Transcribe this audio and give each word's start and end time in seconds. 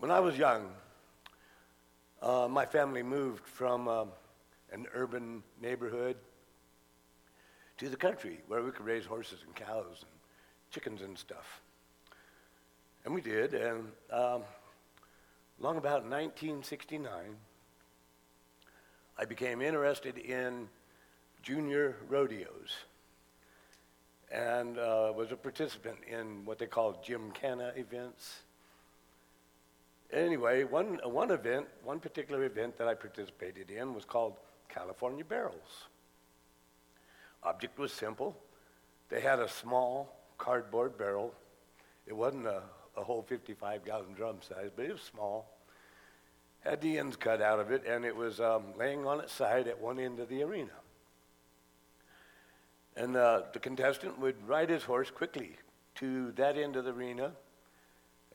When 0.00 0.10
I 0.10 0.18
was 0.18 0.38
young, 0.38 0.70
uh, 2.22 2.48
my 2.50 2.64
family 2.64 3.02
moved 3.02 3.46
from 3.46 3.86
um, 3.86 4.08
an 4.72 4.86
urban 4.94 5.42
neighborhood 5.60 6.16
to 7.76 7.90
the 7.90 7.98
country 7.98 8.40
where 8.48 8.62
we 8.62 8.70
could 8.70 8.86
raise 8.86 9.04
horses 9.04 9.40
and 9.44 9.54
cows 9.54 9.98
and 10.00 10.10
chickens 10.70 11.02
and 11.02 11.18
stuff. 11.18 11.60
And 13.04 13.12
we 13.12 13.20
did, 13.20 13.52
and 13.52 13.88
um, 14.10 14.42
long 15.58 15.76
about 15.76 16.04
1969, 16.04 17.12
I 19.18 19.24
became 19.26 19.60
interested 19.60 20.16
in 20.16 20.66
junior 21.42 21.96
rodeos 22.08 22.74
and 24.32 24.78
uh, 24.78 25.12
was 25.14 25.30
a 25.30 25.36
participant 25.36 25.98
in 26.10 26.46
what 26.46 26.58
they 26.58 26.64
call 26.64 27.02
gymkhana 27.04 27.74
events. 27.76 28.44
Anyway, 30.12 30.64
one, 30.64 30.98
one 31.04 31.30
event, 31.30 31.66
one 31.84 32.00
particular 32.00 32.44
event 32.44 32.76
that 32.78 32.88
I 32.88 32.94
participated 32.94 33.70
in 33.70 33.94
was 33.94 34.04
called 34.04 34.34
California 34.68 35.24
Barrels. 35.24 35.86
Object 37.44 37.78
was 37.78 37.92
simple. 37.92 38.36
They 39.08 39.20
had 39.20 39.38
a 39.38 39.48
small 39.48 40.16
cardboard 40.36 40.98
barrel. 40.98 41.32
It 42.06 42.12
wasn't 42.14 42.46
a, 42.46 42.62
a 42.96 43.04
whole 43.04 43.22
55 43.22 43.84
gallon 43.84 44.12
drum 44.14 44.38
size, 44.46 44.70
but 44.74 44.84
it 44.84 44.92
was 44.92 45.02
small. 45.02 45.48
Had 46.60 46.80
the 46.80 46.98
ends 46.98 47.16
cut 47.16 47.40
out 47.40 47.60
of 47.60 47.70
it, 47.70 47.84
and 47.86 48.04
it 48.04 48.14
was 48.14 48.40
um, 48.40 48.64
laying 48.76 49.06
on 49.06 49.20
its 49.20 49.32
side 49.32 49.68
at 49.68 49.80
one 49.80 49.98
end 49.98 50.18
of 50.18 50.28
the 50.28 50.42
arena. 50.42 50.72
And 52.96 53.16
uh, 53.16 53.42
the 53.52 53.60
contestant 53.60 54.18
would 54.18 54.36
ride 54.46 54.68
his 54.70 54.82
horse 54.82 55.10
quickly 55.10 55.56
to 55.96 56.32
that 56.32 56.58
end 56.58 56.76
of 56.76 56.84
the 56.84 56.92
arena, 56.92 57.32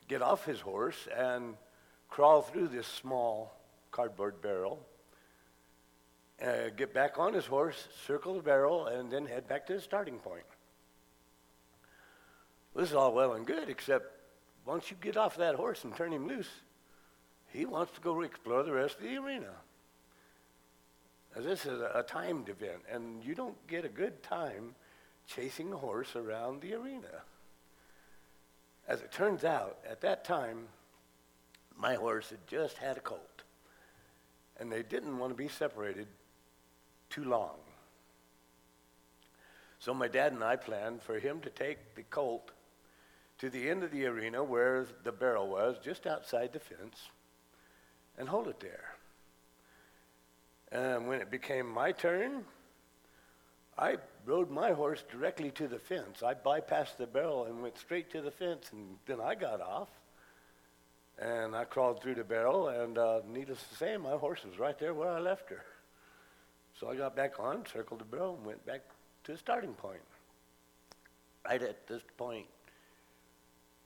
get 0.07 0.21
off 0.21 0.46
his 0.46 0.62
horse, 0.62 1.07
and 1.16 1.55
crawl 2.16 2.42
through 2.42 2.70
this 2.70 2.88
small 2.88 3.54
cardboard 3.92 4.42
barrel, 4.42 4.80
uh, 6.41 6.70
get 6.77 6.94
back 6.94 7.20
on 7.20 7.34
his 7.34 7.46
horse, 7.46 7.90
circle 8.07 8.35
the 8.35 8.41
barrel, 8.41 8.88
and 8.88 9.12
then 9.12 9.26
head 9.26 9.46
back 9.49 9.68
to 9.68 9.74
the 9.74 9.82
starting 9.82 10.18
point. 10.20 10.46
This 12.74 12.91
is 12.91 12.96
all 12.96 13.13
well 13.13 13.34
and 13.34 13.46
good, 13.46 13.68
except 13.68 14.05
once 14.66 14.90
you 14.90 14.96
get 15.02 15.18
off 15.18 15.35
that 15.35 15.55
horse 15.55 15.84
and 15.84 15.94
turn 15.94 16.13
him 16.13 16.26
loose, 16.26 16.48
he 17.52 17.66
wants 17.66 17.91
to 17.96 17.99
go 17.99 18.22
explore 18.22 18.63
the 18.63 18.72
rest 18.72 18.96
of 18.96 19.04
the 19.04 19.18
arena. 19.18 19.52
Now, 21.35 21.41
this 21.41 21.66
is 21.66 21.82
a 21.82 22.05
timed 22.07 22.48
event, 22.48 22.84
and 22.90 23.26
you 23.26 23.35
don't 23.35 23.68
get 23.68 23.84
a 23.84 23.90
good 23.90 24.24
time 24.24 24.76
chasing 25.27 25.74
a 25.74 25.77
horse 25.77 26.16
around 26.16 26.62
the 26.62 26.76
arena. 26.76 27.24
As 28.88 29.02
it 29.02 29.12
turns 29.12 29.44
out, 29.44 29.79
at 29.85 30.00
that 30.00 30.24
time, 30.24 30.70
my 31.77 31.95
horse 31.95 32.29
had 32.29 32.48
just 32.48 32.77
had 32.77 32.98
a 32.98 33.01
colt, 33.01 33.43
and 34.59 34.71
they 34.71 34.84
didn't 34.84 35.18
want 35.18 35.31
to 35.31 35.37
be 35.37 35.48
separated 35.48 36.07
too 37.09 37.23
long. 37.23 37.57
So 39.79 39.93
my 39.93 40.07
dad 40.07 40.32
and 40.32 40.43
I 40.43 40.55
planned 40.55 41.04
for 41.04 41.20
him 41.20 41.41
to 41.41 41.49
take 41.49 41.95
the 41.95 42.04
colt 42.04 42.51
to 43.37 43.49
the 43.49 43.70
end 43.70 43.84
of 43.84 43.91
the 43.91 44.05
arena 44.05 44.43
where 44.43 44.85
the 45.04 45.12
barrel 45.12 45.48
was, 45.48 45.77
just 45.84 46.07
outside 46.07 46.54
the 46.54 46.59
fence, 46.59 47.09
and 48.17 48.29
hold 48.29 48.48
it 48.48 48.60
there. 48.60 48.95
And 50.71 51.07
when 51.07 51.21
it 51.21 51.29
became 51.29 51.70
my 51.70 51.91
turn, 51.91 52.45
I 53.77 53.98
rode 54.26 54.49
my 54.49 54.71
horse 54.71 55.04
directly 55.12 55.51
to 55.51 55.67
the 55.67 55.79
fence. 55.79 56.23
I 56.23 56.34
bypassed 56.34 56.98
the 56.98 57.07
barrel 57.07 57.45
and 57.45 57.62
went 57.62 57.77
straight 57.77 58.10
to 58.12 58.21
the 58.21 58.32
fence, 58.32 58.70
and 58.71 58.98
then 59.05 59.20
I 59.20 59.35
got 59.35 59.62
off. 59.62 59.89
And 61.18 61.55
I 61.55 61.63
crawled 61.63 62.02
through 62.02 62.16
the 62.16 62.24
barrel, 62.24 62.68
and 62.68 62.98
uh, 62.98 63.21
needless 63.27 63.63
to 63.70 63.76
say, 63.76 63.96
my 63.98 64.12
horse 64.12 64.44
was 64.44 64.59
right 64.59 64.78
there 64.78 64.94
where 64.94 65.09
I 65.09 65.19
left 65.19 65.50
her. 65.50 65.63
So 66.80 66.90
I 66.90 66.96
got 66.96 67.16
back 67.16 67.40
on, 67.40 67.66
circled 67.72 68.02
the 68.02 68.06
barrel, 68.06 68.35
and 68.35 68.46
went 68.46 68.66
back 68.66 68.81
to 69.23 69.31
the 69.31 69.38
starting 69.38 69.73
point. 69.73 70.01
Right 71.45 71.62
at 71.62 71.88
this 71.88 72.01
point, 72.17 72.47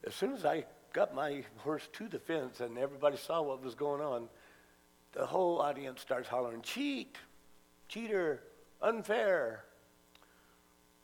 as 0.07 0.15
soon 0.15 0.33
as 0.33 0.45
I 0.45 0.65
got 0.93 1.13
my 1.13 1.43
horse 1.57 1.87
to 1.93 2.07
the 2.07 2.19
fence 2.19 2.61
and 2.61 2.77
everybody 2.77 3.17
saw 3.17 3.41
what 3.41 3.63
was 3.63 3.75
going 3.75 4.01
on, 4.01 4.27
the 5.11 5.25
whole 5.25 5.61
audience 5.61 6.01
starts 6.01 6.27
hollering, 6.27 6.61
cheat, 6.61 7.17
cheater, 7.87 8.41
unfair. 8.81 9.65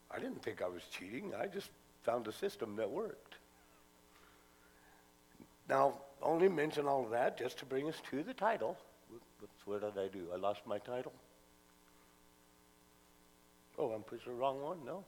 I 0.10 0.20
didn't 0.20 0.42
think 0.42 0.62
I 0.62 0.68
was 0.68 0.84
cheating. 0.92 1.34
I 1.40 1.48
just 1.48 1.70
found 2.04 2.28
a 2.28 2.32
system 2.32 2.76
that 2.78 2.90
worked. 2.90 3.36
Now, 5.68 6.00
only 6.22 6.48
mention 6.50 6.88
all 6.88 7.04
of 7.04 7.12
that 7.12 7.38
just 7.38 7.58
to 7.60 7.66
bring 7.66 7.88
us 7.88 8.02
to 8.10 8.24
the 8.24 8.34
title. 8.34 8.78
What 9.66 9.82
did 9.82 9.98
I 9.98 10.08
do? 10.08 10.28
I 10.34 10.38
lost 10.38 10.62
my 10.66 10.78
title? 10.80 11.14
Oh, 13.78 13.92
I'm 13.92 14.04
pushing 14.04 14.34
the 14.34 14.40
wrong 14.40 14.62
one? 14.62 14.78
No. 14.86 15.04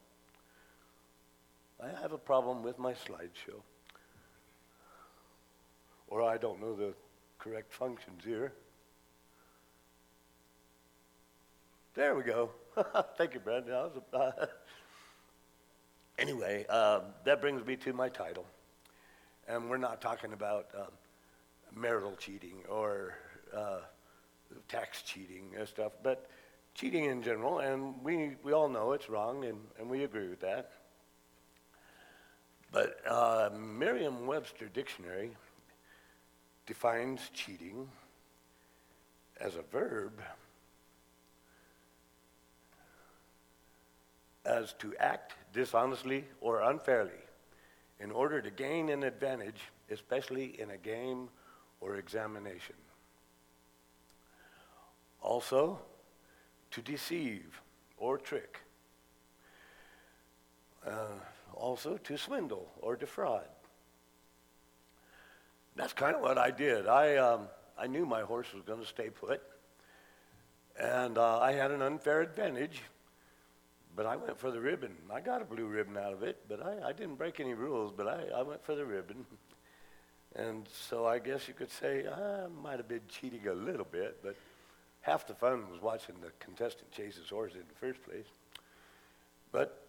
I 1.82 1.88
have 2.02 2.12
a 2.12 2.18
problem 2.18 2.64
with 2.64 2.78
my 2.80 2.94
slideshow. 2.94 3.62
Or 6.08 6.24
I 6.24 6.38
don't 6.38 6.60
know 6.60 6.76
the 6.76 6.94
correct 7.40 7.74
functions 7.74 8.24
here. 8.26 8.54
There 11.96 12.16
we 12.16 12.24
go. 12.24 12.52
Thank 13.18 13.34
you, 13.34 13.40
Brandon. 13.40 13.90
Anyway, 16.20 16.66
uh, 16.68 17.02
that 17.26 17.42
brings 17.42 17.64
me 17.64 17.76
to 17.76 17.94
my 17.94 18.10
title. 18.10 18.44
And 19.48 19.70
we're 19.70 19.78
not 19.78 20.02
talking 20.02 20.34
about 20.34 20.68
um, 20.78 20.92
marital 21.76 22.16
cheating 22.18 22.58
or 22.70 23.16
uh, 23.56 23.80
tax 24.68 25.02
cheating 25.04 25.52
and 25.58 25.68
stuff, 25.68 25.94
but 26.04 26.30
cheating 26.74 27.06
in 27.06 27.24
general. 27.24 27.60
And 27.60 27.96
we, 28.04 28.36
we 28.44 28.52
all 28.52 28.68
know 28.68 28.92
it's 28.92 29.10
wrong, 29.10 29.46
and, 29.46 29.60
and 29.80 29.90
we 29.90 30.04
agree 30.04 30.28
with 30.28 30.42
that. 30.42 30.72
But 32.72 32.98
uh, 33.08 33.50
Merriam 33.58 34.28
Webster 34.28 34.68
Dictionary 34.68 35.32
defines 36.66 37.22
cheating 37.34 37.88
as 39.40 39.56
a 39.56 39.62
verb 39.62 40.12
as 44.46 44.74
to 44.80 44.94
act 45.00 45.36
dishonestly 45.54 46.26
or 46.42 46.62
unfairly 46.62 47.12
in 48.00 48.12
order 48.12 48.42
to 48.42 48.52
gain 48.52 48.90
an 48.90 49.04
advantage, 49.04 49.62
especially 49.90 50.60
in 50.60 50.72
a 50.72 50.78
game 50.78 51.30
or 51.82 51.96
examination. 51.96 52.76
Also, 55.22 55.80
to 56.72 56.82
deceive 56.82 57.62
or 57.98 58.18
trick. 58.18 58.60
Uh, 60.86 61.20
also, 61.54 61.98
to 61.98 62.18
swindle 62.18 62.72
or 62.82 62.96
defraud. 62.96 63.48
That's 65.76 65.94
kind 65.94 66.16
of 66.16 66.22
what 66.22 66.38
I 66.38 66.52
did. 66.52 66.88
I, 66.88 67.18
um, 67.18 67.48
I 67.78 67.88
knew 67.88 68.06
my 68.06 68.22
horse 68.22 68.48
was 68.54 68.64
going 68.64 68.80
to 68.80 68.86
stay 68.86 69.10
put, 69.10 69.42
and 70.80 71.18
uh, 71.18 71.40
I 71.40 71.54
had 71.54 71.72
an 71.72 71.82
unfair 71.82 72.22
advantage 72.22 72.82
but 73.98 74.06
I 74.06 74.16
went 74.16 74.38
for 74.40 74.52
the 74.52 74.62
ribbon. 74.62 74.92
I 75.12 75.20
got 75.22 75.42
a 75.42 75.46
blue 75.46 75.66
ribbon 75.66 75.98
out 75.98 76.14
of 76.14 76.22
it, 76.22 76.38
but 76.48 76.64
I, 76.64 76.90
I 76.90 76.94
didn't 76.94 77.16
break 77.16 77.40
any 77.40 77.56
rules, 77.56 77.92
but 77.98 78.08
I, 78.08 78.26
I 78.38 78.44
went 78.44 78.64
for 78.64 78.76
the 78.76 78.86
ribbon. 78.86 79.26
And 80.36 80.68
so 80.72 81.08
I 81.08 81.18
guess 81.18 81.48
you 81.48 81.56
could 81.56 81.72
say 81.72 82.06
I 82.06 82.46
might 82.62 82.78
have 82.78 82.88
been 82.88 83.02
cheating 83.10 83.48
a 83.48 83.54
little 83.54 83.88
bit, 83.90 84.20
but 84.22 84.36
half 85.02 85.26
the 85.26 85.34
fun 85.34 85.64
was 85.72 85.82
watching 85.82 86.16
the 86.22 86.32
contestant 86.40 86.92
chase 86.92 87.16
his 87.16 87.30
horse 87.30 87.54
in 87.54 87.62
the 87.62 87.74
first 87.80 88.04
place. 88.04 88.26
But 89.52 89.82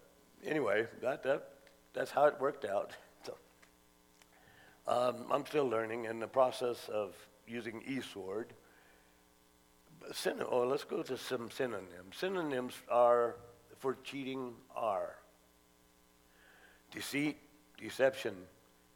anyway, 0.43 0.87
that, 1.03 1.21
that, 1.23 1.49
that's 1.93 2.09
how 2.09 2.25
it 2.25 2.35
worked 2.39 2.65
out. 2.65 2.93
So, 3.25 3.35
um, 4.87 5.25
I'm 5.29 5.45
still 5.45 5.67
learning 5.67 6.05
in 6.05 6.19
the 6.19 6.27
process 6.27 6.89
of 6.91 7.13
using 7.45 7.81
eSword. 7.81 8.45
Syn- 10.13 10.41
oh, 10.49 10.65
let's 10.65 10.85
go 10.85 11.03
to 11.03 11.17
some 11.17 11.51
synonyms. 11.51 12.15
Synonyms 12.15 12.73
are 12.89 13.35
for 13.79 13.97
cheating 14.03 14.53
are 14.75 15.15
deceit, 16.91 17.37
deception, 17.77 18.35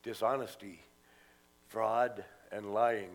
dishonesty, 0.04 0.80
fraud, 1.70 2.24
and 2.52 2.74
lying. 2.74 3.10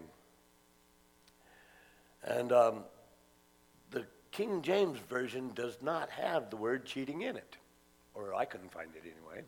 And 2.25 2.53
um, 2.53 2.85
the 3.91 4.07
King 4.31 4.63
James 4.63 4.99
Version 5.09 5.53
does 5.55 5.79
not 5.83 6.11
have 6.11 6.51
the 6.51 6.57
word 6.57 6.85
cheating 6.85 7.23
in 7.23 7.37
it, 7.37 7.57
or 8.15 8.35
I 8.35 8.45
couldn't 8.45 8.73
find 8.73 8.91
it 8.95 9.03
anyway. 9.03 9.45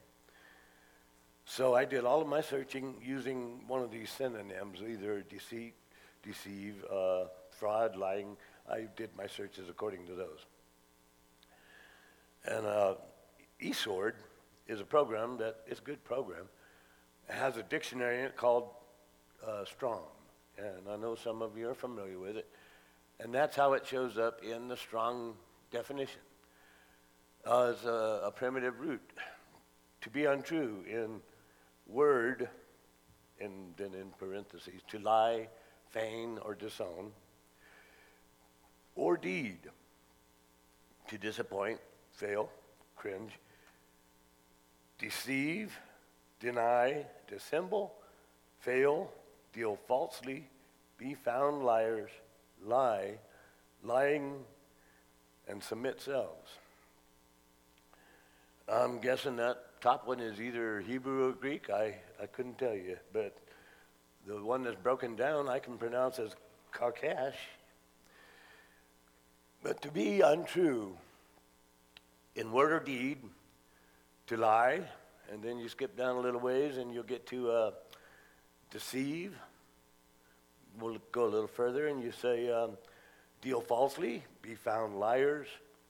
So 1.46 1.74
I 1.74 1.84
did 1.84 2.04
all 2.04 2.20
of 2.20 2.28
my 2.28 2.42
searching 2.42 2.94
using 3.02 3.66
one 3.66 3.82
of 3.82 3.90
these 3.90 4.10
synonyms, 4.10 4.80
either 4.86 5.22
deceit, 5.22 5.74
deceive, 6.22 6.84
uh, 6.84 7.24
fraud, 7.50 7.96
lying. 7.96 8.36
I 8.70 8.86
did 8.96 9.10
my 9.16 9.26
searches 9.26 9.68
according 9.68 10.06
to 10.06 10.14
those. 10.14 10.44
And 12.46 12.66
uh, 12.66 12.94
eSword 13.62 14.14
is 14.66 14.80
a 14.80 14.84
program 14.84 15.36
that 15.38 15.56
is 15.66 15.78
a 15.78 15.82
good 15.82 16.02
program. 16.04 16.48
It 17.28 17.34
has 17.34 17.56
a 17.56 17.62
dictionary 17.62 18.18
in 18.18 18.24
it 18.24 18.36
called 18.36 18.70
uh, 19.46 19.64
strong. 19.64 20.02
And 20.58 20.88
I 20.90 20.96
know 20.96 21.14
some 21.14 21.42
of 21.42 21.56
you 21.56 21.68
are 21.68 21.74
familiar 21.74 22.18
with 22.18 22.36
it. 22.36 22.48
And 23.18 23.34
that's 23.34 23.56
how 23.56 23.74
it 23.74 23.86
shows 23.86 24.16
up 24.16 24.42
in 24.42 24.68
the 24.68 24.76
strong 24.76 25.34
definition 25.70 26.20
uh, 27.46 27.70
as 27.70 27.84
a, 27.84 28.22
a 28.24 28.30
primitive 28.30 28.80
root. 28.80 29.02
To 30.02 30.10
be 30.10 30.24
untrue 30.24 30.82
in 30.88 31.20
word, 31.86 32.48
and 33.40 33.74
then 33.76 33.92
in 33.94 34.10
parentheses, 34.18 34.80
to 34.88 34.98
lie, 34.98 35.48
feign, 35.90 36.38
or 36.42 36.54
disown, 36.54 37.12
or 38.94 39.16
deed, 39.16 39.58
to 41.08 41.18
disappoint, 41.18 41.78
fail, 42.20 42.50
cringe, 42.96 43.32
deceive, 44.98 45.78
deny, 46.38 47.06
dissemble, 47.26 47.92
fail, 48.58 49.10
deal 49.54 49.78
falsely, 49.88 50.46
be 50.98 51.14
found 51.14 51.64
liars, 51.64 52.10
lie, 52.62 53.12
lying, 53.82 54.34
and 55.48 55.62
submit 55.62 55.98
selves. 55.98 56.50
I'm 58.68 59.00
guessing 59.00 59.36
that 59.36 59.80
top 59.80 60.06
one 60.06 60.20
is 60.20 60.40
either 60.40 60.80
Hebrew 60.80 61.30
or 61.30 61.32
Greek. 61.32 61.70
I, 61.70 61.94
I 62.22 62.26
couldn't 62.26 62.58
tell 62.58 62.74
you, 62.74 62.98
but 63.14 63.34
the 64.26 64.44
one 64.44 64.62
that's 64.62 64.76
broken 64.76 65.16
down 65.16 65.48
I 65.48 65.58
can 65.58 65.78
pronounce 65.78 66.18
as 66.18 66.36
karkash. 66.72 67.32
But 69.62 69.80
to 69.82 69.90
be 69.90 70.20
untrue 70.20 70.96
in 72.34 72.52
word 72.52 72.72
or 72.72 72.80
deed, 72.80 73.18
to 74.26 74.36
lie, 74.36 74.80
and 75.32 75.42
then 75.42 75.58
you 75.58 75.68
skip 75.68 75.96
down 75.96 76.16
a 76.16 76.20
little 76.20 76.40
ways 76.40 76.76
and 76.76 76.94
you'll 76.94 77.02
get 77.02 77.26
to 77.26 77.50
uh, 77.50 77.70
deceive. 78.70 79.36
We'll 80.78 80.98
go 81.12 81.24
a 81.24 81.28
little 81.28 81.48
further 81.48 81.88
and 81.88 82.02
you 82.02 82.12
say, 82.12 82.50
um, 82.50 82.76
deal 83.42 83.60
falsely, 83.60 84.22
be 84.42 84.54
found 84.54 84.98
liars, 84.98 85.48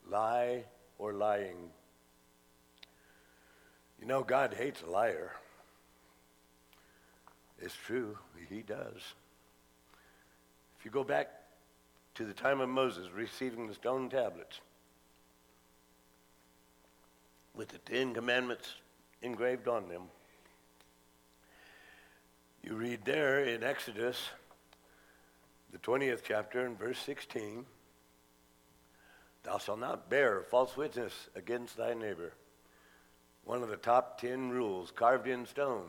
lie, 0.08 0.64
or 0.98 1.12
lying. 1.12 1.70
You 4.00 4.06
know, 4.06 4.22
God 4.22 4.54
hates 4.54 4.82
a 4.82 4.90
liar. 4.90 5.32
It's 7.60 7.76
true, 7.76 8.16
he 8.48 8.62
does. 8.62 8.96
If 10.78 10.84
you 10.86 10.90
go 10.90 11.04
back 11.04 11.28
to 12.14 12.24
the 12.24 12.32
time 12.32 12.60
of 12.60 12.70
Moses 12.70 13.08
receiving 13.14 13.66
the 13.66 13.74
stone 13.74 14.08
tablets 14.08 14.60
with 17.54 17.68
the 17.68 17.78
Ten 17.78 18.14
Commandments 18.14 18.74
engraved 19.22 19.68
on 19.68 19.88
them, 19.88 20.02
you 22.62 22.74
read 22.74 23.04
there 23.04 23.42
in 23.44 23.62
Exodus, 23.62 24.28
the 25.72 25.78
20th 25.78 26.20
chapter, 26.24 26.64
and 26.66 26.78
verse 26.78 26.98
16 26.98 27.64
Thou 29.42 29.58
shalt 29.58 29.78
not 29.78 30.10
bear 30.10 30.42
false 30.42 30.76
witness 30.76 31.28
against 31.34 31.76
thy 31.76 31.94
neighbor. 31.94 32.34
One 33.44 33.62
of 33.62 33.68
the 33.68 33.76
top 33.76 34.20
10 34.20 34.50
rules 34.50 34.90
carved 34.90 35.26
in 35.26 35.46
stone. 35.46 35.86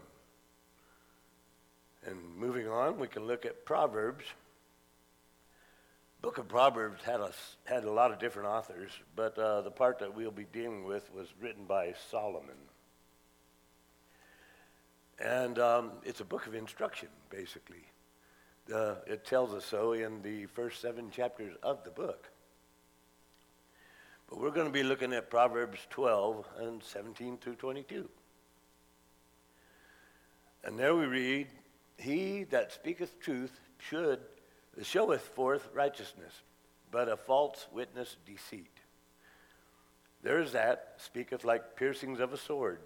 And 2.06 2.18
moving 2.38 2.68
on, 2.68 2.98
we 2.98 3.08
can 3.08 3.28
look 3.28 3.46
at 3.46 3.66
Proverbs. 3.66 4.24
Book 6.22 6.38
of 6.38 6.48
Proverbs 6.48 7.02
had 7.04 7.20
a, 7.20 7.32
had 7.66 7.84
a 7.84 7.92
lot 7.92 8.12
of 8.12 8.20
different 8.20 8.48
authors, 8.48 8.92
but 9.16 9.36
uh, 9.40 9.62
the 9.62 9.72
part 9.72 9.98
that 10.00 10.16
we'll 10.16 10.30
be 10.30 10.46
dealing 10.54 10.84
with 10.84 11.12
was 11.16 11.28
written 11.40 11.66
by 11.66 11.96
Solomon. 12.12 12.58
And 15.20 15.58
um, 15.58 15.92
it's 16.04 16.20
a 16.20 16.26
book 16.26 16.46
of 16.46 16.54
instruction, 16.54 17.08
basically. 17.32 17.84
Uh, 18.72 18.96
it 19.08 19.26
tells 19.26 19.52
us 19.54 19.66
so 19.66 19.94
in 19.94 20.22
the 20.22 20.46
first 20.46 20.80
seven 20.80 21.10
chapters 21.10 21.56
of 21.64 21.84
the 21.84 21.90
book. 21.90 22.30
But 24.30 24.40
we're 24.40 24.52
going 24.52 24.68
to 24.68 24.74
be 24.74 24.84
looking 24.84 25.14
at 25.14 25.32
Proverbs 25.32 25.80
12 25.90 26.46
and 26.60 26.84
17 26.84 27.38
through 27.38 27.56
22. 27.56 28.08
And 30.64 30.78
there 30.78 30.96
we 30.96 31.06
read, 31.06 31.48
He 31.98 32.44
that 32.46 32.72
speaketh 32.72 33.20
truth 33.20 33.60
should 33.80 34.20
showeth 34.82 35.22
forth 35.22 35.70
righteousness, 35.74 36.34
but 36.92 37.10
a 37.10 37.18
false 37.18 37.68
witness 37.72 38.16
deceit. 38.26 38.78
There 40.24 40.40
is 40.40 40.52
that 40.52 40.96
speaketh 40.98 41.44
like 41.44 41.76
piercings 41.76 42.20
of 42.20 42.32
a 42.32 42.38
sword 42.38 42.80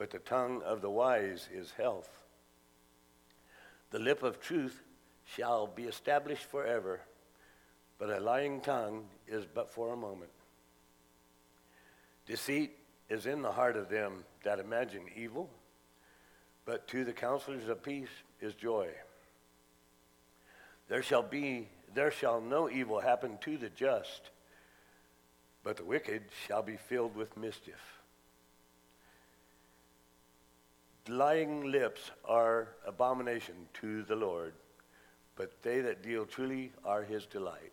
but 0.00 0.08
the 0.08 0.18
tongue 0.18 0.62
of 0.62 0.80
the 0.80 0.88
wise 0.88 1.46
is 1.52 1.72
health. 1.72 2.08
The 3.90 3.98
lip 3.98 4.22
of 4.22 4.40
truth 4.40 4.80
shall 5.26 5.66
be 5.66 5.82
established 5.82 6.44
forever, 6.44 7.02
but 7.98 8.08
a 8.08 8.18
lying 8.18 8.62
tongue 8.62 9.04
is 9.28 9.44
but 9.44 9.70
for 9.70 9.92
a 9.92 9.96
moment. 9.98 10.30
Deceit 12.24 12.78
is 13.10 13.26
in 13.26 13.42
the 13.42 13.52
heart 13.52 13.76
of 13.76 13.90
them 13.90 14.24
that 14.42 14.58
imagine 14.58 15.02
evil, 15.14 15.50
but 16.64 16.88
to 16.88 17.04
the 17.04 17.12
counselors 17.12 17.68
of 17.68 17.82
peace 17.82 18.08
is 18.40 18.54
joy. 18.54 18.88
There 20.90 21.04
shall 21.04 21.22
be 21.22 21.68
there 21.94 22.10
shall 22.10 22.40
no 22.40 22.68
evil 22.68 23.00
happen 23.00 23.38
to 23.42 23.56
the 23.56 23.68
just, 23.70 24.30
but 25.62 25.76
the 25.76 25.84
wicked 25.84 26.22
shall 26.46 26.62
be 26.62 26.76
filled 26.76 27.14
with 27.14 27.36
mischief. 27.36 28.00
Lying 31.08 31.70
lips 31.70 32.10
are 32.24 32.68
abomination 32.86 33.54
to 33.80 34.02
the 34.02 34.16
Lord, 34.16 34.52
but 35.36 35.62
they 35.62 35.80
that 35.80 36.02
deal 36.02 36.26
truly 36.26 36.72
are 36.84 37.02
his 37.02 37.24
delight. 37.24 37.72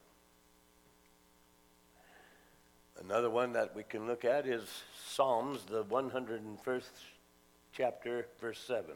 Another 3.04 3.30
one 3.30 3.52
that 3.54 3.76
we 3.76 3.84
can 3.84 4.08
look 4.08 4.26
at 4.26 4.46
is 4.48 4.84
Psalms, 5.08 5.64
the 5.66 5.84
101st 5.84 6.84
chapter, 7.72 8.28
verse 8.40 8.60
7. 8.60 8.94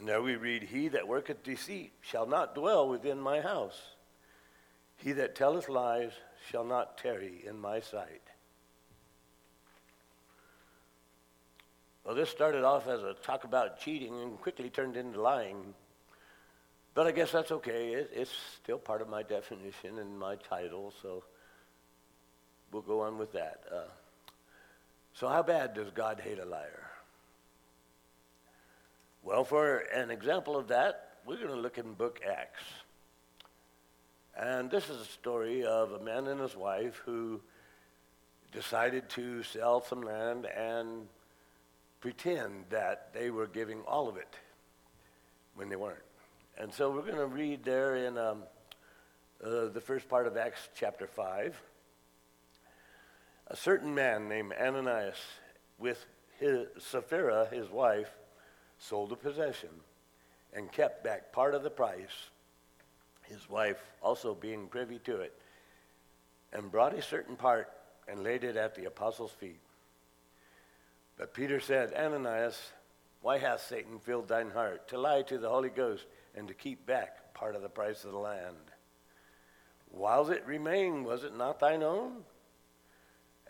And 0.00 0.08
there 0.08 0.22
we 0.22 0.36
read, 0.36 0.62
He 0.62 0.88
that 0.88 1.06
worketh 1.06 1.44
deceit 1.44 1.92
shall 2.00 2.26
not 2.26 2.54
dwell 2.54 2.88
within 2.88 3.20
my 3.20 3.42
house. 3.42 3.78
He 4.96 5.12
that 5.12 5.34
telleth 5.34 5.68
lies 5.68 6.12
shall 6.50 6.64
not 6.64 6.96
tarry 6.96 7.44
in 7.46 7.60
my 7.60 7.80
sight. 7.80 8.22
Well, 12.02 12.14
this 12.14 12.30
started 12.30 12.64
off 12.64 12.88
as 12.88 13.02
a 13.02 13.12
talk 13.12 13.44
about 13.44 13.78
cheating 13.78 14.18
and 14.22 14.40
quickly 14.40 14.70
turned 14.70 14.96
into 14.96 15.20
lying. 15.20 15.74
But 16.94 17.06
I 17.06 17.12
guess 17.12 17.30
that's 17.30 17.52
okay. 17.52 17.92
It, 17.92 18.10
it's 18.14 18.32
still 18.62 18.78
part 18.78 19.02
of 19.02 19.08
my 19.10 19.22
definition 19.22 19.98
and 19.98 20.18
my 20.18 20.36
title, 20.36 20.94
so 21.02 21.24
we'll 22.72 22.80
go 22.80 23.02
on 23.02 23.18
with 23.18 23.34
that. 23.34 23.64
Uh, 23.70 23.90
so, 25.12 25.28
how 25.28 25.42
bad 25.42 25.74
does 25.74 25.90
God 25.90 26.20
hate 26.24 26.38
a 26.38 26.46
liar? 26.46 26.89
Well, 29.22 29.44
for 29.44 29.78
an 29.94 30.10
example 30.10 30.56
of 30.56 30.68
that, 30.68 31.18
we're 31.26 31.36
going 31.36 31.48
to 31.48 31.60
look 31.60 31.76
in 31.76 31.92
book 31.92 32.20
Acts. 32.26 32.62
And 34.34 34.70
this 34.70 34.88
is 34.88 34.98
a 34.98 35.04
story 35.04 35.62
of 35.62 35.92
a 35.92 36.00
man 36.00 36.26
and 36.26 36.40
his 36.40 36.56
wife 36.56 37.02
who 37.04 37.42
decided 38.50 39.10
to 39.10 39.42
sell 39.42 39.82
some 39.82 40.00
land 40.00 40.46
and 40.46 41.06
pretend 42.00 42.64
that 42.70 43.12
they 43.12 43.30
were 43.30 43.46
giving 43.46 43.82
all 43.82 44.08
of 44.08 44.16
it 44.16 44.34
when 45.54 45.68
they 45.68 45.76
weren't. 45.76 45.98
And 46.56 46.72
so 46.72 46.90
we're 46.90 47.02
going 47.02 47.16
to 47.16 47.26
read 47.26 47.62
there 47.62 47.96
in 47.96 48.16
um, 48.16 48.44
uh, 49.44 49.66
the 49.66 49.82
first 49.82 50.08
part 50.08 50.26
of 50.26 50.38
Acts 50.38 50.70
chapter 50.74 51.06
5. 51.06 51.60
A 53.48 53.56
certain 53.56 53.94
man 53.94 54.28
named 54.28 54.54
Ananias, 54.58 55.18
with 55.78 56.06
his, 56.38 56.66
Sapphira, 56.78 57.48
his 57.52 57.68
wife, 57.68 58.10
sold 58.80 59.12
a 59.12 59.16
possession 59.16 59.70
and 60.52 60.72
kept 60.72 61.04
back 61.04 61.32
part 61.32 61.54
of 61.54 61.62
the 61.62 61.70
price, 61.70 62.30
his 63.22 63.48
wife 63.48 63.80
also 64.02 64.34
being 64.34 64.66
privy 64.66 64.98
to 64.98 65.20
it, 65.20 65.32
and 66.52 66.72
brought 66.72 66.94
a 66.94 67.02
certain 67.02 67.36
part 67.36 67.70
and 68.08 68.24
laid 68.24 68.42
it 68.42 68.56
at 68.56 68.74
the 68.74 68.86
apostles' 68.86 69.30
feet. 69.30 69.60
But 71.16 71.34
Peter 71.34 71.60
said, 71.60 71.92
Ananias, 71.94 72.58
why 73.20 73.38
hath 73.38 73.60
Satan 73.60 73.98
filled 73.98 74.28
thine 74.28 74.50
heart 74.50 74.88
to 74.88 74.98
lie 74.98 75.22
to 75.22 75.38
the 75.38 75.48
Holy 75.48 75.68
Ghost 75.68 76.06
and 76.34 76.48
to 76.48 76.54
keep 76.54 76.86
back 76.86 77.34
part 77.34 77.54
of 77.54 77.62
the 77.62 77.68
price 77.68 78.04
of 78.04 78.12
the 78.12 78.18
land? 78.18 78.56
Whiles 79.90 80.30
it 80.30 80.44
remained, 80.46 81.04
was 81.04 81.24
it 81.24 81.36
not 81.36 81.60
thine 81.60 81.82
own? 81.82 82.24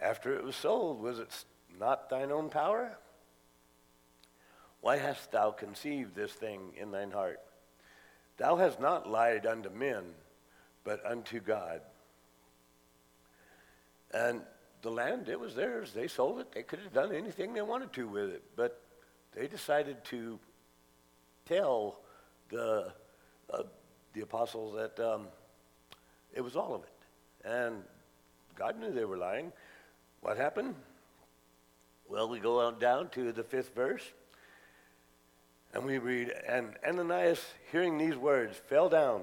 After 0.00 0.34
it 0.34 0.42
was 0.42 0.56
sold, 0.56 1.00
was 1.00 1.18
it 1.18 1.28
not 1.78 2.10
thine 2.10 2.32
own 2.32 2.48
power? 2.48 2.98
Why 4.80 4.96
hast 4.96 5.32
thou 5.32 5.50
conceived 5.50 6.14
this 6.14 6.32
thing 6.32 6.72
in 6.76 6.90
thine 6.90 7.10
heart? 7.10 7.40
Thou 8.38 8.56
hast 8.56 8.80
not 8.80 9.08
lied 9.08 9.44
unto 9.46 9.68
men, 9.68 10.04
but 10.84 11.04
unto 11.04 11.40
God. 11.40 11.82
And 14.12 14.40
the 14.82 14.90
land, 14.90 15.28
it 15.28 15.38
was 15.38 15.54
theirs. 15.54 15.92
They 15.92 16.08
sold 16.08 16.40
it. 16.40 16.52
They 16.52 16.62
could 16.62 16.78
have 16.80 16.92
done 16.92 17.14
anything 17.14 17.52
they 17.52 17.62
wanted 17.62 17.92
to 17.94 18.08
with 18.08 18.30
it. 18.30 18.42
But 18.56 18.80
they 19.34 19.46
decided 19.46 20.02
to 20.06 20.38
tell 21.46 22.00
the, 22.48 22.92
uh, 23.52 23.62
the 24.14 24.22
apostles 24.22 24.74
that 24.74 24.98
um, 24.98 25.26
it 26.34 26.40
was 26.40 26.56
all 26.56 26.74
of 26.74 26.82
it. 26.82 27.46
And 27.46 27.82
God 28.56 28.78
knew 28.78 28.92
they 28.92 29.04
were 29.04 29.18
lying. 29.18 29.52
What 30.22 30.36
happened? 30.36 30.74
Well, 32.08 32.28
we 32.28 32.40
go 32.40 32.60
on 32.60 32.78
down 32.78 33.10
to 33.10 33.32
the 33.32 33.44
fifth 33.44 33.74
verse. 33.74 34.02
And 35.72 35.84
we 35.84 35.98
read, 35.98 36.32
And 36.48 36.74
Ananias, 36.86 37.44
hearing 37.70 37.96
these 37.96 38.16
words, 38.16 38.56
fell 38.68 38.88
down 38.88 39.22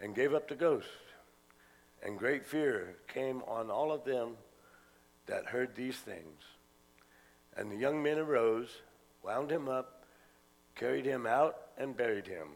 and 0.00 0.14
gave 0.14 0.34
up 0.34 0.48
the 0.48 0.54
ghost. 0.54 0.88
And 2.02 2.18
great 2.18 2.44
fear 2.44 2.96
came 3.08 3.42
on 3.46 3.70
all 3.70 3.90
of 3.90 4.04
them 4.04 4.36
that 5.26 5.46
heard 5.46 5.74
these 5.74 5.96
things. 5.96 6.42
And 7.56 7.70
the 7.70 7.76
young 7.76 8.02
men 8.02 8.18
arose, 8.18 8.68
wound 9.22 9.50
him 9.50 9.68
up, 9.68 10.04
carried 10.74 11.06
him 11.06 11.26
out, 11.26 11.56
and 11.78 11.96
buried 11.96 12.26
him. 12.26 12.48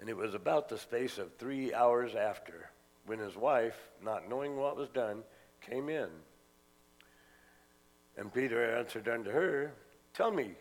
And 0.00 0.08
it 0.08 0.16
was 0.16 0.34
about 0.34 0.68
the 0.68 0.78
space 0.78 1.18
of 1.18 1.36
three 1.36 1.72
hours 1.72 2.14
after 2.14 2.70
when 3.06 3.18
his 3.18 3.36
wife, 3.36 3.76
not 4.02 4.28
knowing 4.28 4.56
what 4.56 4.76
was 4.76 4.88
done, 4.88 5.22
came 5.60 5.88
in. 5.88 6.08
And 8.16 8.32
Peter 8.32 8.76
answered 8.76 9.08
unto 9.08 9.30
her, 9.30 9.72
Tell 10.14 10.30
me 10.30 10.54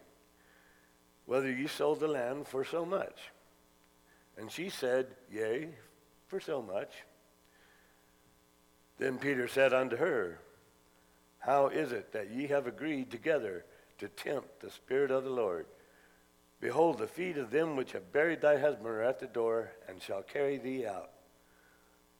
whether 1.29 1.51
ye 1.51 1.67
sold 1.67 1.99
the 1.99 2.07
land 2.07 2.47
for 2.47 2.65
so 2.65 2.83
much. 2.83 3.29
And 4.35 4.51
she 4.51 4.67
said, 4.67 5.05
Yea, 5.31 5.69
for 6.25 6.39
so 6.39 6.59
much. 6.59 6.91
Then 8.97 9.19
Peter 9.19 9.47
said 9.47 9.71
unto 9.71 9.95
her, 9.97 10.39
How 11.37 11.67
is 11.67 11.91
it 11.91 12.13
that 12.13 12.31
ye 12.31 12.47
have 12.47 12.65
agreed 12.65 13.11
together 13.11 13.63
to 13.99 14.07
tempt 14.07 14.59
the 14.59 14.71
Spirit 14.71 15.11
of 15.11 15.23
the 15.23 15.29
Lord? 15.29 15.67
Behold, 16.61 16.97
the 16.97 17.05
feet 17.05 17.37
of 17.37 17.51
them 17.51 17.75
which 17.75 17.91
have 17.91 18.11
buried 18.11 18.41
thy 18.41 18.57
husband 18.57 18.87
are 18.87 19.03
at 19.03 19.19
the 19.19 19.27
door, 19.27 19.69
and 19.87 20.01
shall 20.01 20.23
carry 20.23 20.57
thee 20.57 20.87
out. 20.87 21.11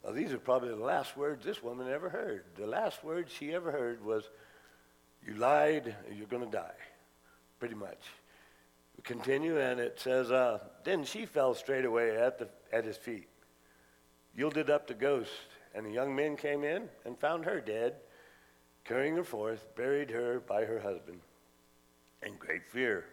Now, 0.05 0.11
these 0.11 0.33
are 0.33 0.37
probably 0.37 0.69
the 0.69 0.75
last 0.75 1.17
words 1.17 1.43
this 1.43 1.63
woman 1.63 1.89
ever 1.89 2.09
heard. 2.09 2.43
The 2.55 2.67
last 2.67 3.03
words 3.03 3.31
she 3.31 3.55
ever 3.55 3.71
heard 3.71 4.05
was, 4.05 4.29
You 5.25 5.33
lied, 5.33 5.95
you're 6.15 6.27
going 6.27 6.45
to 6.45 6.51
die. 6.51 6.77
Pretty 7.59 7.75
much. 7.75 7.97
We 8.99 9.03
continue, 9.03 9.57
and 9.57 9.79
it 9.79 9.97
says, 9.97 10.29
uh, 10.29 10.59
Then 10.83 11.05
she 11.05 11.25
fell 11.25 11.53
straightway 11.53 12.17
at, 12.17 12.37
the, 12.37 12.49
at 12.73 12.83
his 12.83 12.97
feet, 12.97 13.29
yielded 14.35 14.69
up 14.69 14.87
the 14.87 14.93
ghost, 14.93 15.31
and 15.73 15.85
the 15.85 15.89
young 15.89 16.13
men 16.13 16.35
came 16.35 16.65
in 16.65 16.89
and 17.05 17.17
found 17.17 17.45
her 17.45 17.61
dead, 17.61 17.93
carrying 18.83 19.15
her 19.15 19.23
forth, 19.23 19.73
buried 19.77 20.11
her 20.11 20.41
by 20.41 20.65
her 20.65 20.81
husband. 20.81 21.21
And 22.23 22.37
great 22.37 22.69
fear 22.69 23.05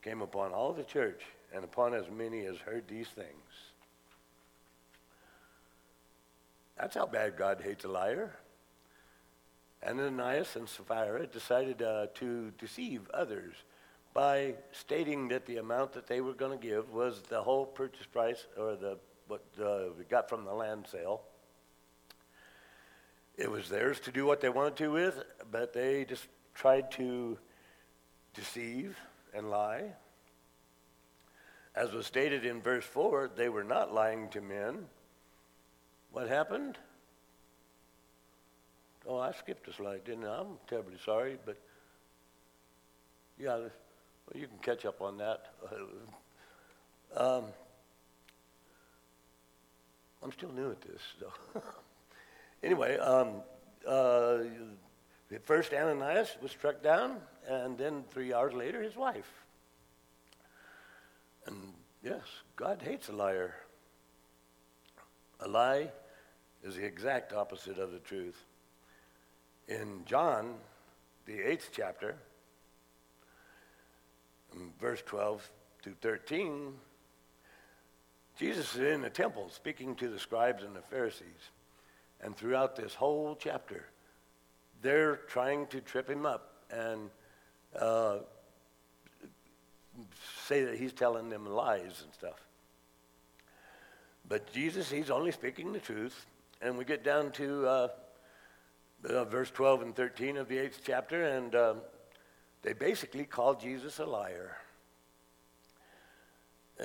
came 0.00 0.22
upon 0.22 0.52
all 0.52 0.72
the 0.72 0.84
church 0.84 1.20
and 1.54 1.64
upon 1.64 1.92
as 1.92 2.06
many 2.08 2.46
as 2.46 2.56
heard 2.56 2.88
these 2.88 3.08
things. 3.08 3.28
That's 6.78 6.94
how 6.94 7.04
bad 7.04 7.36
God 7.36 7.60
hates 7.62 7.84
a 7.84 7.88
liar. 7.88 8.36
And 9.82 10.00
Ananias 10.00 10.56
and 10.56 10.66
Sapphira 10.66 11.26
decided 11.26 11.82
uh, 11.82 12.06
to 12.14 12.52
deceive 12.52 13.02
others 13.12 13.56
by 14.12 14.54
stating 14.72 15.28
that 15.28 15.46
the 15.46 15.58
amount 15.58 15.92
that 15.92 16.06
they 16.06 16.20
were 16.20 16.32
going 16.32 16.58
to 16.58 16.66
give 16.66 16.92
was 16.92 17.22
the 17.28 17.42
whole 17.42 17.64
purchase 17.64 18.06
price 18.06 18.46
or 18.58 18.76
the 18.76 18.98
what 19.28 19.44
uh, 19.62 19.92
we 19.96 20.04
got 20.04 20.28
from 20.28 20.44
the 20.44 20.52
land 20.52 20.86
sale. 20.90 21.22
It 23.36 23.48
was 23.48 23.68
theirs 23.68 24.00
to 24.00 24.12
do 24.12 24.26
what 24.26 24.40
they 24.40 24.48
wanted 24.48 24.76
to 24.76 24.88
with, 24.88 25.22
but 25.50 25.72
they 25.72 26.04
just 26.04 26.26
tried 26.52 26.90
to 26.92 27.38
deceive 28.34 28.98
and 29.32 29.48
lie. 29.48 29.84
As 31.76 31.92
was 31.92 32.06
stated 32.06 32.44
in 32.44 32.60
verse 32.60 32.84
4, 32.84 33.30
they 33.36 33.48
were 33.48 33.64
not 33.64 33.94
lying 33.94 34.28
to 34.30 34.40
men. 34.40 34.86
What 36.10 36.28
happened? 36.28 36.76
Oh, 39.06 39.18
I 39.18 39.32
skipped 39.32 39.68
a 39.68 39.72
slide, 39.72 40.04
didn't 40.04 40.26
I? 40.26 40.40
I'm 40.40 40.58
terribly 40.68 40.98
sorry, 41.04 41.38
but 41.46 41.56
yeah, 43.38 43.58
well, 44.30 44.40
you 44.40 44.46
can 44.46 44.58
catch 44.58 44.84
up 44.84 45.00
on 45.00 45.18
that. 45.18 45.46
um, 47.16 47.44
I'm 50.22 50.32
still 50.32 50.52
new 50.52 50.70
at 50.70 50.80
this, 50.82 51.00
so. 51.18 51.62
anyway, 52.62 52.98
um, 52.98 53.42
uh, 53.86 54.38
first 55.44 55.72
Ananias 55.72 56.36
was 56.42 56.50
struck 56.50 56.82
down, 56.82 57.16
and 57.48 57.78
then 57.78 58.04
three 58.10 58.32
hours 58.32 58.52
later, 58.52 58.82
his 58.82 58.96
wife. 58.96 59.30
And 61.46 61.72
yes, 62.02 62.22
God 62.56 62.82
hates 62.82 63.08
a 63.08 63.12
liar. 63.12 63.54
A 65.40 65.48
lie 65.48 65.90
is 66.62 66.76
the 66.76 66.84
exact 66.84 67.32
opposite 67.32 67.78
of 67.78 67.92
the 67.92 67.98
truth. 67.98 68.44
In 69.68 70.02
John, 70.04 70.56
the 71.24 71.40
eighth 71.40 71.70
chapter, 71.72 72.16
verse 74.80 75.02
12 75.06 75.48
to 75.82 75.90
13, 76.00 76.72
Jesus 78.38 78.74
is 78.74 78.80
in 78.80 79.02
the 79.02 79.10
temple 79.10 79.48
speaking 79.50 79.94
to 79.96 80.08
the 80.08 80.18
scribes 80.18 80.62
and 80.62 80.74
the 80.74 80.82
Pharisees. 80.82 81.50
And 82.22 82.36
throughout 82.36 82.76
this 82.76 82.94
whole 82.94 83.36
chapter, 83.38 83.84
they're 84.82 85.16
trying 85.16 85.66
to 85.68 85.80
trip 85.80 86.08
him 86.08 86.26
up 86.26 86.54
and 86.70 87.10
uh, 87.78 88.18
say 90.46 90.64
that 90.64 90.76
he's 90.76 90.92
telling 90.92 91.28
them 91.28 91.46
lies 91.46 92.02
and 92.02 92.12
stuff. 92.12 92.40
But 94.28 94.52
Jesus, 94.52 94.90
he's 94.90 95.10
only 95.10 95.32
speaking 95.32 95.72
the 95.72 95.80
truth. 95.80 96.26
And 96.62 96.76
we 96.76 96.84
get 96.84 97.02
down 97.02 97.32
to 97.32 97.66
uh, 97.66 97.88
uh, 99.08 99.24
verse 99.24 99.50
12 99.50 99.82
and 99.82 99.96
13 99.96 100.36
of 100.36 100.48
the 100.48 100.58
eighth 100.58 100.80
chapter, 100.84 101.24
and 101.24 101.54
um, 101.54 101.76
they 102.62 102.72
basically 102.72 103.24
called 103.24 103.60
Jesus 103.60 103.98
a 103.98 104.04
liar. 104.04 104.56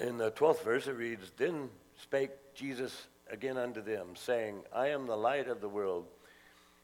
In 0.02 0.18
the 0.18 0.32
12th 0.32 0.64
verse, 0.64 0.88
it 0.88 0.96
reads 0.96 1.32
Then 1.38 1.70
spake 2.02 2.32
Jesus 2.54 3.08
again 3.30 3.58
unto 3.58 3.82
them, 3.82 4.10
saying, 4.16 4.62
I 4.74 4.88
am 4.88 5.08
the 5.08 5.18
light 5.18 5.48
of 5.48 5.62
the 5.62 5.70
world. 5.70 6.06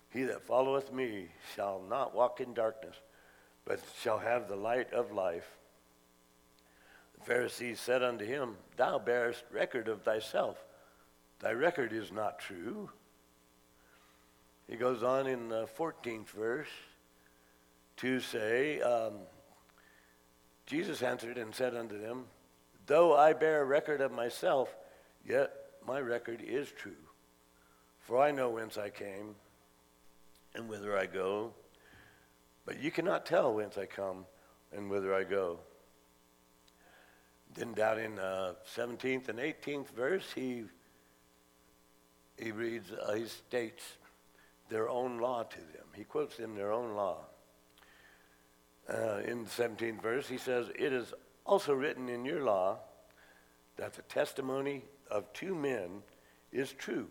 He 0.10 0.24
that 0.24 0.44
followeth 0.44 0.92
me 0.92 1.30
shall 1.56 1.82
not 1.90 2.14
walk 2.14 2.42
in 2.42 2.54
darkness, 2.54 2.96
but 3.66 3.80
shall 4.02 4.20
have 4.20 4.48
the 4.48 4.56
light 4.56 4.92
of 4.94 5.12
life. 5.12 5.58
The 7.18 7.26
Pharisees 7.26 7.80
said 7.80 8.04
unto 8.04 8.26
him, 8.26 8.56
Thou 8.76 9.00
bearest 9.00 9.44
record 9.52 9.88
of 9.88 10.02
thyself. 10.02 10.58
Thy 11.40 11.54
record 11.54 11.94
is 11.94 12.12
not 12.12 12.40
true. 12.40 12.90
He 14.68 14.76
goes 14.76 15.02
on 15.02 15.28
in 15.28 15.50
the 15.50 15.68
14th 15.78 16.30
verse 16.30 16.68
to 18.02 18.20
say, 18.20 18.82
um, 18.82 19.14
Jesus 20.66 21.04
answered 21.04 21.38
and 21.38 21.54
said 21.54 21.76
unto 21.76 22.02
them, 22.02 22.26
Though 22.88 23.16
I 23.16 23.34
bear 23.34 23.64
record 23.64 24.02
of 24.02 24.12
myself, 24.12 24.76
yet 25.24 25.52
my 25.86 26.00
record 26.00 26.42
is 26.42 26.72
true. 26.72 26.92
For 28.00 28.20
I 28.20 28.32
know 28.32 28.50
whence 28.50 28.76
I 28.78 28.90
came 28.90 29.36
and 30.56 30.68
whither 30.68 30.98
I 30.98 31.06
go, 31.06 31.54
but 32.66 32.82
you 32.82 32.90
cannot 32.90 33.28
tell 33.28 33.54
whence 33.54 33.78
I 33.78 33.86
come 33.86 34.26
and 34.76 34.90
whither 34.90 35.14
I 35.14 35.24
go. 35.24 35.60
Then 37.54 37.74
down 37.74 38.00
in 38.00 38.18
uh, 38.18 38.54
17th 38.76 39.30
and 39.30 39.38
18th 39.38 39.90
verse, 39.90 40.26
he, 40.34 40.64
he 42.36 42.52
reads, 42.52 42.92
uh, 42.92 43.14
he 43.14 43.26
states 43.28 43.84
their 44.70 44.90
own 44.90 45.20
law 45.20 45.44
to 45.44 45.58
them. 45.58 45.86
He 45.94 46.04
quotes 46.04 46.38
them 46.38 46.56
their 46.56 46.72
own 46.72 46.96
law. 46.96 47.28
Uh, 48.90 49.20
in 49.26 49.44
the 49.44 49.50
17th 49.50 50.02
verse, 50.02 50.28
he 50.28 50.38
says, 50.38 50.68
It 50.78 50.92
is 50.92 51.14
also 51.46 51.74
written 51.74 52.10
in 52.10 52.26
your 52.26 52.44
law 52.44 52.80
that 53.78 53.94
the 53.94 54.02
testimony 54.04 54.84
of 55.10 55.32
two 55.34 55.56
men 55.56 56.04
is 56.52 56.72
true. 56.74 57.08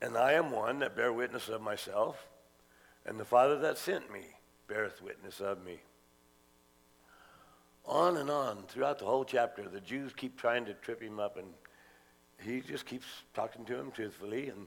And 0.00 0.16
I 0.16 0.32
am 0.32 0.50
one 0.50 0.80
that 0.80 0.96
bear 0.96 1.12
witness 1.12 1.48
of 1.48 1.62
myself, 1.62 2.26
and 3.06 3.18
the 3.18 3.24
Father 3.24 3.58
that 3.60 3.78
sent 3.78 4.12
me 4.12 4.22
beareth 4.68 5.02
witness 5.02 5.40
of 5.40 5.64
me. 5.64 5.80
On 7.86 8.16
and 8.16 8.30
on 8.30 8.64
throughout 8.68 8.98
the 8.98 9.04
whole 9.04 9.24
chapter, 9.24 9.68
the 9.68 9.80
Jews 9.80 10.12
keep 10.16 10.38
trying 10.38 10.64
to 10.66 10.74
trip 10.74 11.02
him 11.02 11.20
up, 11.20 11.36
and 11.36 11.48
he 12.42 12.60
just 12.60 12.86
keeps 12.86 13.06
talking 13.34 13.64
to 13.66 13.76
them 13.76 13.90
truthfully. 13.90 14.48
And 14.48 14.66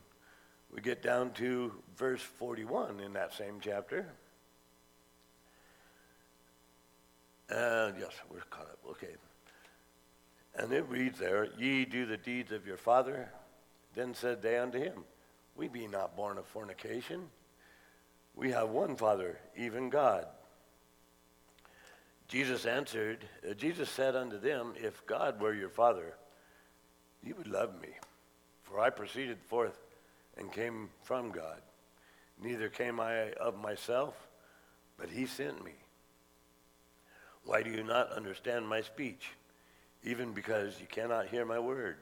we 0.74 0.82
get 0.82 1.02
down 1.02 1.32
to 1.34 1.72
verse 1.98 2.22
41 2.22 3.00
in 3.00 3.14
that 3.14 3.34
same 3.34 3.60
chapter. 3.62 4.06
And 7.50 7.96
yes, 7.98 8.12
we're 8.30 8.42
caught 8.50 8.68
up. 8.68 8.80
Okay. 8.92 9.16
And 10.56 10.74
it 10.74 10.86
reads 10.90 11.20
there, 11.20 11.48
Ye 11.58 11.86
do 11.86 12.06
the 12.06 12.18
deeds 12.18 12.52
of 12.52 12.68
your 12.68 12.78
father. 12.78 13.30
Then 13.94 14.14
said 14.14 14.42
they 14.42 14.58
unto 14.58 14.78
him, 14.80 15.04
We 15.56 15.68
be 15.68 15.88
not 15.88 16.16
born 16.16 16.38
of 16.38 16.46
fornication. 16.46 17.28
We 18.36 18.52
have 18.52 18.70
one 18.70 18.96
Father, 18.96 19.40
even 19.56 19.90
God. 19.90 20.28
Jesus 22.28 22.66
answered, 22.66 23.26
uh, 23.50 23.54
Jesus 23.54 23.90
said 23.90 24.16
unto 24.16 24.40
them, 24.40 24.74
If 24.76 25.06
God 25.08 25.42
were 25.42 25.54
your 25.54 25.70
Father, 25.70 26.14
you 27.24 27.34
would 27.36 27.48
love 27.48 27.82
me. 27.82 27.90
For 28.64 28.80
I 28.80 28.90
proceeded 28.90 29.40
forth 29.48 29.80
and 30.38 30.52
came 30.52 30.90
from 31.04 31.32
God. 31.32 31.62
Neither 32.42 32.70
came 32.70 33.00
I 33.00 33.32
of 33.34 33.58
myself, 33.58 34.16
but 34.98 35.10
he 35.10 35.26
sent 35.26 35.64
me. 35.64 35.74
Why 37.44 37.64
do 37.64 37.70
you 37.70 37.84
not 37.84 38.12
understand 38.12 38.68
my 38.68 38.82
speech? 38.82 39.30
Even 40.04 40.34
because 40.34 40.80
you 40.80 40.88
cannot 40.88 41.28
hear 41.28 41.46
my 41.46 41.60
word. 41.60 41.98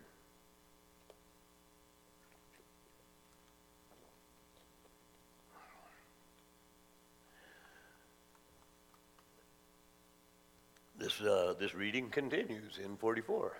This, 10.97 11.21
uh, 11.21 11.53
this 11.59 11.75
reading 11.75 12.09
continues 12.09 12.79
in 12.83 12.97
44. 12.97 13.55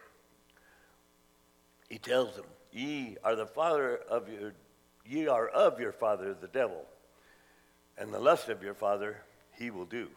He 1.90 2.00
tells 2.00 2.36
them, 2.36 2.46
Ye 2.76 3.16
are 3.24 3.38
the 3.38 3.46
father 3.46 3.96
of 4.10 4.28
your, 4.28 4.52
ye 5.06 5.30
are 5.30 5.48
of 5.48 5.80
your 5.80 5.94
father 5.94 6.34
the 6.34 6.50
devil, 6.50 6.84
and 7.98 8.14
the 8.14 8.20
lust 8.20 8.50
of 8.50 8.62
your 8.62 8.74
father 8.74 9.22
he 9.54 9.72
will 9.72 9.86
do. 9.86 10.10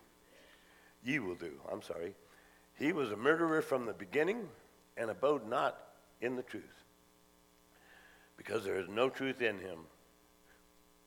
Ye 1.04 1.20
will 1.20 1.36
do, 1.36 1.52
I'm 1.70 1.82
sorry. 1.82 2.14
He 2.74 2.92
was 2.92 3.12
a 3.12 3.16
murderer 3.16 3.62
from 3.62 3.86
the 3.86 3.92
beginning 3.92 4.48
and 4.96 5.08
abode 5.08 5.48
not 5.48 5.78
in 6.20 6.34
the 6.34 6.42
truth, 6.42 6.64
because 8.36 8.64
there 8.64 8.80
is 8.80 8.88
no 8.88 9.08
truth 9.08 9.40
in 9.40 9.60
him. 9.60 9.78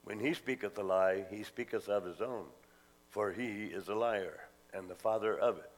When 0.06 0.22
he 0.22 0.34
speaketh 0.34 0.78
a 0.78 0.84
lie, 0.84 1.26
he 1.30 1.44
speaketh 1.44 1.90
of 1.90 2.06
his 2.06 2.22
own, 2.22 2.46
for 3.10 3.34
he 3.34 3.66
is 3.66 3.90
a 3.90 3.96
liar 3.96 4.40
and 4.74 4.90
the 4.90 4.96
father 4.96 5.38
of 5.38 5.58
it. 5.58 5.70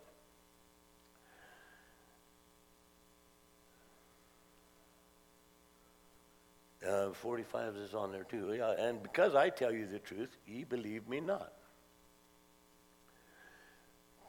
Uh, 6.88 7.12
45 7.12 7.75
is 7.75 7.94
on 7.94 8.12
there 8.12 8.25
too. 8.25 8.54
Yeah, 8.58 8.72
and 8.72 9.02
because 9.02 9.36
I 9.36 9.50
tell 9.50 9.72
you 9.72 9.88
the 9.88 10.00
truth, 10.00 10.36
ye 10.46 10.63
believe 10.63 11.08
me 11.08 11.22
not. 11.22 11.54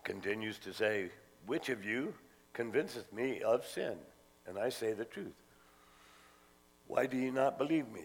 Continues 0.05 0.59
to 0.59 0.73
say, 0.73 1.11
Which 1.47 1.69
of 1.69 1.85
you 1.85 2.15
convinceth 2.53 3.13
me 3.13 3.41
of 3.43 3.67
sin? 3.67 3.97
And 4.47 4.59
I 4.59 4.69
say 4.69 4.93
the 4.93 5.05
truth. 5.05 5.35
Why 6.87 7.07
do 7.07 7.17
ye 7.17 7.31
not 7.31 7.59
believe 7.59 7.89
me? 7.91 8.05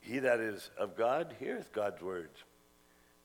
He 0.00 0.18
that 0.18 0.40
is 0.40 0.70
of 0.78 0.96
God 0.96 1.34
heareth 1.38 1.72
God's 1.72 2.02
words. 2.02 2.42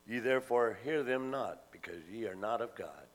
Ye 0.07 0.19
therefore 0.19 0.77
hear 0.83 1.03
them 1.03 1.31
not, 1.31 1.71
because 1.71 2.01
ye 2.11 2.25
are 2.25 2.35
not 2.35 2.61
of 2.61 2.75
God. 2.75 3.05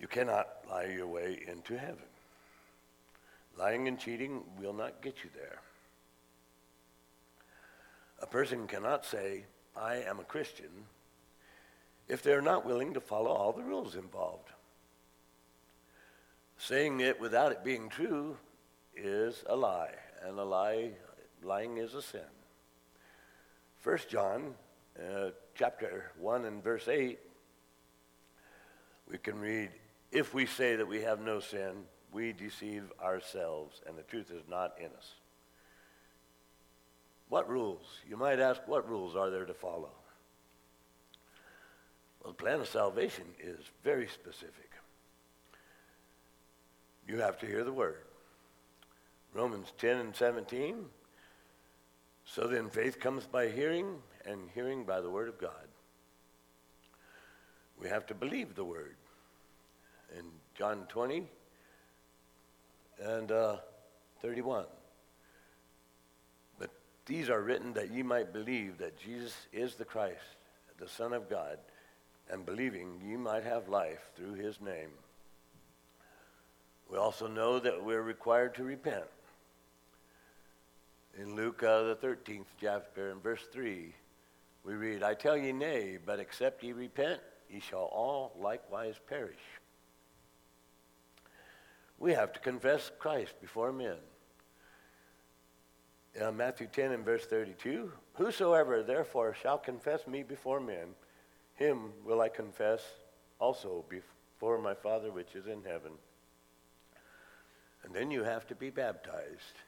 You 0.00 0.06
cannot 0.06 0.48
lie 0.68 0.86
your 0.86 1.06
way 1.06 1.42
into 1.46 1.76
heaven. 1.76 2.04
Lying 3.58 3.88
and 3.88 3.98
cheating 3.98 4.44
will 4.60 4.72
not 4.72 5.02
get 5.02 5.24
you 5.24 5.30
there. 5.34 5.58
A 8.22 8.26
person 8.26 8.68
cannot 8.68 9.04
say, 9.04 9.46
I 9.76 9.96
am 9.96 10.20
a 10.20 10.24
Christian, 10.24 10.70
if 12.06 12.22
they're 12.22 12.40
not 12.40 12.64
willing 12.64 12.94
to 12.94 13.00
follow 13.00 13.30
all 13.30 13.52
the 13.52 13.64
rules 13.64 13.96
involved. 13.96 14.50
Saying 16.56 17.00
it 17.00 17.20
without 17.20 17.50
it 17.50 17.64
being 17.64 17.88
true 17.88 18.36
is 18.96 19.42
a 19.46 19.56
lie, 19.56 19.94
and 20.24 20.38
a 20.38 20.44
lie, 20.44 20.90
lying 21.42 21.78
is 21.78 21.94
a 21.94 22.02
sin. 22.02 22.20
1 23.82 23.98
John 24.08 24.54
uh, 24.98 25.30
chapter 25.56 26.12
1 26.18 26.44
and 26.44 26.62
verse 26.62 26.86
8, 26.86 27.18
we 29.10 29.18
can 29.18 29.38
read, 29.40 29.70
If 30.12 30.32
we 30.32 30.46
say 30.46 30.76
that 30.76 30.86
we 30.86 31.02
have 31.02 31.20
no 31.20 31.40
sin, 31.40 31.84
we 32.12 32.32
deceive 32.32 32.84
ourselves 33.02 33.80
and 33.86 33.96
the 33.96 34.02
truth 34.02 34.30
is 34.30 34.42
not 34.48 34.74
in 34.78 34.86
us. 34.86 35.12
What 37.28 37.48
rules? 37.48 37.84
You 38.08 38.16
might 38.16 38.40
ask, 38.40 38.60
what 38.66 38.88
rules 38.88 39.14
are 39.14 39.30
there 39.30 39.44
to 39.44 39.54
follow? 39.54 39.90
Well, 42.22 42.32
the 42.32 42.42
plan 42.42 42.60
of 42.60 42.68
salvation 42.68 43.24
is 43.42 43.58
very 43.84 44.08
specific. 44.08 44.70
You 47.06 47.18
have 47.20 47.38
to 47.38 47.46
hear 47.46 47.64
the 47.64 47.72
word. 47.72 48.04
Romans 49.34 49.72
10 49.78 49.96
and 49.98 50.16
17. 50.16 50.86
So 52.24 52.46
then 52.46 52.68
faith 52.68 53.00
comes 53.00 53.24
by 53.24 53.48
hearing, 53.48 53.96
and 54.26 54.50
hearing 54.54 54.84
by 54.84 55.00
the 55.00 55.10
word 55.10 55.28
of 55.28 55.38
God. 55.38 55.68
We 57.80 57.88
have 57.88 58.06
to 58.06 58.14
believe 58.14 58.54
the 58.54 58.64
word. 58.64 58.96
In 60.18 60.24
John 60.54 60.84
20, 60.88 61.26
and 63.04 63.30
uh, 63.30 63.56
31. 64.22 64.64
But 66.58 66.70
these 67.06 67.30
are 67.30 67.42
written 67.42 67.72
that 67.74 67.90
ye 67.90 68.02
might 68.02 68.32
believe 68.32 68.78
that 68.78 68.98
Jesus 68.98 69.34
is 69.52 69.74
the 69.74 69.84
Christ, 69.84 70.16
the 70.78 70.88
Son 70.88 71.12
of 71.12 71.30
God, 71.30 71.58
and 72.30 72.44
believing 72.44 73.00
ye 73.04 73.16
might 73.16 73.44
have 73.44 73.68
life 73.68 74.10
through 74.16 74.34
his 74.34 74.60
name. 74.60 74.90
We 76.90 76.98
also 76.98 77.26
know 77.26 77.58
that 77.58 77.84
we're 77.84 78.02
required 78.02 78.54
to 78.56 78.64
repent. 78.64 79.04
In 81.20 81.34
Luke, 81.34 81.62
uh, 81.62 81.82
the 81.82 81.96
13th 81.96 82.46
chapter, 82.60 83.10
in 83.10 83.18
verse 83.18 83.42
3, 83.52 83.92
we 84.64 84.74
read, 84.74 85.02
I 85.02 85.14
tell 85.14 85.36
ye 85.36 85.52
nay, 85.52 85.98
but 86.04 86.20
except 86.20 86.62
ye 86.62 86.72
repent, 86.72 87.20
ye 87.50 87.60
shall 87.60 87.90
all 87.92 88.32
likewise 88.40 88.94
perish 89.08 89.36
we 91.98 92.12
have 92.12 92.32
to 92.32 92.40
confess 92.40 92.90
Christ 92.98 93.34
before 93.40 93.72
men. 93.72 93.96
Uh, 96.20 96.32
Matthew 96.32 96.66
10 96.66 96.92
and 96.92 97.04
verse 97.04 97.26
32 97.26 97.92
Whosoever 98.14 98.82
therefore 98.82 99.34
shall 99.40 99.58
confess 99.58 100.06
me 100.06 100.22
before 100.22 100.60
men, 100.60 100.88
him 101.54 101.92
will 102.04 102.20
I 102.20 102.28
confess 102.28 102.80
also 103.38 103.84
before 103.88 104.58
my 104.58 104.74
Father 104.74 105.12
which 105.12 105.34
is 105.34 105.46
in 105.46 105.62
heaven. 105.62 105.92
And 107.84 107.94
then 107.94 108.10
you 108.10 108.24
have 108.24 108.46
to 108.48 108.54
be 108.54 108.70
baptized. 108.70 109.62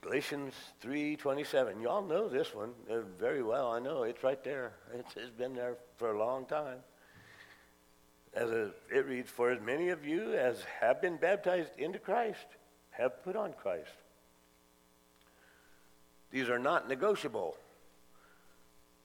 Galatians 0.00 0.54
3:27. 0.82 1.82
Y'all 1.82 2.02
know 2.02 2.28
this 2.28 2.54
one 2.54 2.72
uh, 2.90 3.00
very 3.18 3.42
well. 3.42 3.72
I 3.72 3.80
know 3.80 4.04
it's 4.04 4.22
right 4.22 4.42
there. 4.42 4.72
It's, 4.94 5.16
it's 5.16 5.30
been 5.30 5.54
there 5.54 5.76
for 5.96 6.12
a 6.12 6.18
long 6.18 6.46
time 6.46 6.78
as 8.36 8.50
a, 8.50 8.70
it 8.94 9.06
reads, 9.06 9.30
For 9.30 9.50
as 9.50 9.60
many 9.60 9.88
of 9.88 10.04
you 10.04 10.34
as 10.34 10.62
have 10.80 11.00
been 11.00 11.16
baptized 11.16 11.70
into 11.78 11.98
Christ 11.98 12.46
have 12.90 13.24
put 13.24 13.34
on 13.34 13.54
Christ. 13.54 13.90
These 16.30 16.48
are 16.48 16.58
not 16.58 16.88
negotiable. 16.88 17.56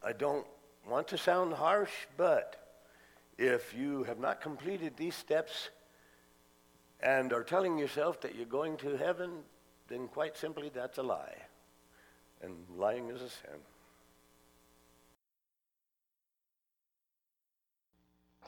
I 0.03 0.11
don't 0.11 0.45
want 0.87 1.07
to 1.09 1.17
sound 1.17 1.53
harsh, 1.53 1.91
but 2.17 2.79
if 3.37 3.73
you 3.73 4.03
have 4.03 4.19
not 4.19 4.41
completed 4.41 4.93
these 4.97 5.15
steps 5.15 5.69
and 7.01 7.31
are 7.31 7.43
telling 7.43 7.77
yourself 7.77 8.19
that 8.21 8.35
you're 8.35 8.45
going 8.45 8.77
to 8.77 8.97
heaven, 8.97 9.31
then 9.87 10.07
quite 10.07 10.35
simply 10.35 10.71
that's 10.73 10.97
a 10.97 11.03
lie. 11.03 11.35
And 12.41 12.55
lying 12.75 13.09
is 13.09 13.21
a 13.21 13.29
sin. 13.29 13.59